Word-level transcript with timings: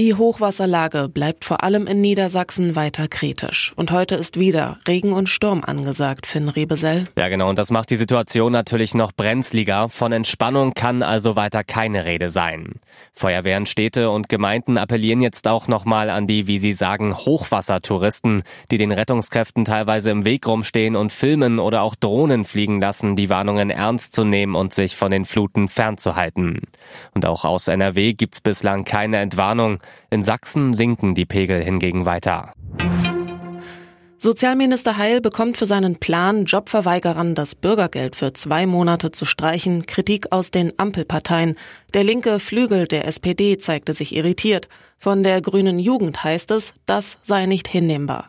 Die 0.00 0.14
Hochwasserlage 0.14 1.10
bleibt 1.10 1.44
vor 1.44 1.62
allem 1.62 1.86
in 1.86 2.00
Niedersachsen 2.00 2.74
weiter 2.74 3.06
kritisch. 3.06 3.74
Und 3.76 3.92
heute 3.92 4.14
ist 4.14 4.40
wieder 4.40 4.78
Regen 4.88 5.12
und 5.12 5.28
Sturm 5.28 5.62
angesagt, 5.62 6.26
Finn 6.26 6.48
Rebesell. 6.48 7.08
Ja, 7.18 7.28
genau. 7.28 7.50
Und 7.50 7.58
das 7.58 7.70
macht 7.70 7.90
die 7.90 7.96
Situation 7.96 8.50
natürlich 8.50 8.94
noch 8.94 9.12
brenzliger. 9.12 9.90
Von 9.90 10.12
Entspannung 10.12 10.72
kann 10.72 11.02
also 11.02 11.36
weiter 11.36 11.64
keine 11.64 12.06
Rede 12.06 12.30
sein. 12.30 12.80
Feuerwehren, 13.12 13.66
Städte 13.66 14.08
und 14.08 14.30
Gemeinden 14.30 14.78
appellieren 14.78 15.20
jetzt 15.20 15.46
auch 15.46 15.68
nochmal 15.68 16.08
an 16.08 16.26
die, 16.26 16.46
wie 16.46 16.58
sie 16.58 16.72
sagen, 16.72 17.14
Hochwassertouristen, 17.14 18.42
die 18.70 18.78
den 18.78 18.92
Rettungskräften 18.92 19.66
teilweise 19.66 20.10
im 20.10 20.24
Weg 20.24 20.46
rumstehen 20.46 20.96
und 20.96 21.12
filmen 21.12 21.58
oder 21.58 21.82
auch 21.82 21.94
Drohnen 21.94 22.46
fliegen 22.46 22.80
lassen, 22.80 23.16
die 23.16 23.28
Warnungen 23.28 23.68
ernst 23.68 24.14
zu 24.14 24.24
nehmen 24.24 24.54
und 24.54 24.72
sich 24.72 24.96
von 24.96 25.10
den 25.10 25.26
Fluten 25.26 25.68
fernzuhalten. 25.68 26.62
Und 27.12 27.26
auch 27.26 27.44
aus 27.44 27.68
NRW 27.68 28.14
gibt's 28.14 28.40
bislang 28.40 28.84
keine 28.84 29.18
Entwarnung. 29.18 29.78
In 30.10 30.22
Sachsen 30.22 30.74
sinken 30.74 31.14
die 31.14 31.26
Pegel 31.26 31.62
hingegen 31.62 32.06
weiter. 32.06 32.54
Sozialminister 34.22 34.98
Heil 34.98 35.22
bekommt 35.22 35.56
für 35.56 35.64
seinen 35.64 35.96
Plan, 35.96 36.44
Jobverweigerern 36.44 37.34
das 37.34 37.54
Bürgergeld 37.54 38.16
für 38.16 38.34
zwei 38.34 38.66
Monate 38.66 39.12
zu 39.12 39.24
streichen, 39.24 39.86
Kritik 39.86 40.30
aus 40.30 40.50
den 40.50 40.78
Ampelparteien. 40.78 41.56
Der 41.94 42.04
linke 42.04 42.38
Flügel 42.38 42.86
der 42.86 43.06
SPD 43.06 43.56
zeigte 43.56 43.94
sich 43.94 44.14
irritiert. 44.14 44.68
Von 44.98 45.22
der 45.22 45.40
grünen 45.40 45.78
Jugend 45.78 46.22
heißt 46.22 46.50
es, 46.50 46.74
das 46.84 47.18
sei 47.22 47.46
nicht 47.46 47.66
hinnehmbar. 47.66 48.28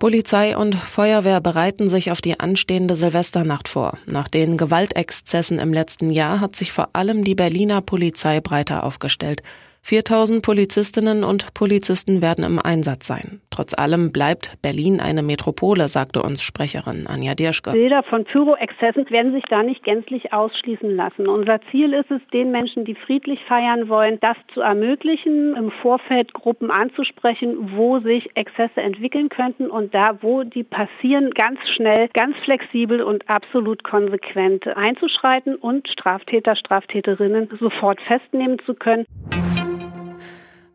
Polizei 0.00 0.56
und 0.56 0.74
Feuerwehr 0.74 1.40
bereiten 1.40 1.88
sich 1.88 2.10
auf 2.10 2.20
die 2.20 2.40
anstehende 2.40 2.96
Silvesternacht 2.96 3.68
vor. 3.68 3.96
Nach 4.06 4.26
den 4.26 4.56
Gewaltexzessen 4.56 5.60
im 5.60 5.72
letzten 5.72 6.10
Jahr 6.10 6.40
hat 6.40 6.56
sich 6.56 6.72
vor 6.72 6.88
allem 6.94 7.22
die 7.22 7.36
Berliner 7.36 7.80
Polizei 7.82 8.40
breiter 8.40 8.82
aufgestellt. 8.82 9.44
4000 9.84 10.42
Polizistinnen 10.42 11.24
und 11.24 11.54
Polizisten 11.54 12.22
werden 12.22 12.44
im 12.44 12.60
Einsatz 12.60 13.08
sein. 13.08 13.40
Trotz 13.50 13.74
allem 13.74 14.12
bleibt 14.12 14.56
Berlin 14.62 15.00
eine 15.00 15.22
Metropole, 15.22 15.88
sagte 15.88 16.22
uns 16.22 16.40
Sprecherin 16.40 17.08
Anja 17.08 17.34
Dirschke. 17.34 17.72
Bilder 17.72 18.04
von 18.04 18.24
Pyro-Exzessen 18.24 19.10
werden 19.10 19.32
sich 19.32 19.42
da 19.50 19.64
nicht 19.64 19.82
gänzlich 19.82 20.32
ausschließen 20.32 20.94
lassen. 20.94 21.26
Unser 21.26 21.60
Ziel 21.72 21.92
ist 21.94 22.12
es, 22.12 22.20
den 22.32 22.52
Menschen, 22.52 22.84
die 22.84 22.94
friedlich 22.94 23.40
feiern 23.48 23.88
wollen, 23.88 24.18
das 24.20 24.36
zu 24.54 24.60
ermöglichen, 24.60 25.56
im 25.56 25.72
Vorfeld 25.82 26.32
Gruppen 26.32 26.70
anzusprechen, 26.70 27.72
wo 27.76 27.98
sich 27.98 28.30
Exzesse 28.36 28.80
entwickeln 28.80 29.30
könnten 29.30 29.66
und 29.68 29.92
da, 29.92 30.16
wo 30.22 30.44
die 30.44 30.62
passieren, 30.62 31.32
ganz 31.32 31.58
schnell, 31.68 32.08
ganz 32.14 32.36
flexibel 32.44 33.02
und 33.02 33.28
absolut 33.28 33.82
konsequent 33.82 34.64
einzuschreiten 34.68 35.56
und 35.56 35.88
Straftäter, 35.88 36.54
Straftäterinnen 36.54 37.48
sofort 37.58 38.00
festnehmen 38.02 38.58
zu 38.64 38.74
können. 38.74 39.06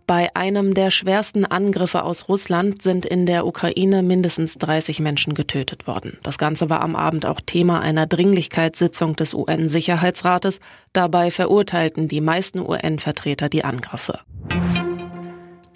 Bei 0.08 0.34
einem 0.38 0.74
der 0.74 0.90
schwersten 0.90 1.44
Angriffe 1.44 2.04
aus 2.04 2.30
Russland 2.30 2.82
sind 2.82 3.06
in 3.06 3.26
der 3.26 3.46
Ukraine 3.46 4.04
mindestens 4.04 4.58
30 4.58 5.02
Menschen 5.02 5.34
getötet 5.34 5.86
worden. 5.86 6.18
Das 6.24 6.38
Ganze 6.38 6.70
war 6.70 6.80
am 6.80 6.96
Abend 6.96 7.26
auch 7.26 7.42
Thema 7.46 7.82
einer 7.82 8.08
Dringlichkeitssitzung 8.08 9.18
des 9.18 9.34
UN-Sicherheitsrates. 9.34 10.62
Dabei 10.94 11.30
verurteilten 11.30 12.08
die 12.08 12.22
meisten 12.22 12.60
UN-Vertreter 12.60 13.50
die 13.50 13.66
Angriffe. 13.66 14.22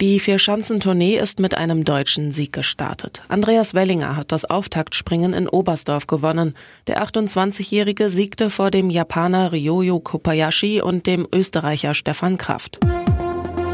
Die 0.00 0.18
Vierschanzentournee 0.18 1.18
ist 1.18 1.38
mit 1.38 1.54
einem 1.54 1.84
deutschen 1.84 2.32
Sieg 2.32 2.54
gestartet. 2.54 3.22
Andreas 3.28 3.74
Wellinger 3.74 4.16
hat 4.16 4.32
das 4.32 4.46
Auftaktspringen 4.46 5.34
in 5.34 5.46
Oberstdorf 5.46 6.06
gewonnen. 6.06 6.54
Der 6.86 7.04
28-Jährige 7.04 8.08
siegte 8.08 8.48
vor 8.48 8.70
dem 8.70 8.88
Japaner 8.88 9.52
Ryoyo 9.52 10.00
Kobayashi 10.00 10.80
und 10.80 11.06
dem 11.06 11.28
Österreicher 11.30 11.92
Stefan 11.92 12.38
Kraft. 12.38 12.80